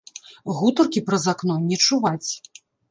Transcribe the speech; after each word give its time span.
Гутаркі 0.61 1.05
праз 1.11 1.29
акно 1.35 1.61
не 1.71 1.77
чуваць. 1.87 2.29